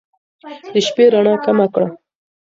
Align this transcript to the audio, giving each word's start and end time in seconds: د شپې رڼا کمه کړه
د 0.73 0.75
شپې 0.87 1.05
رڼا 1.13 1.35
کمه 1.45 1.65
کړه 1.73 1.87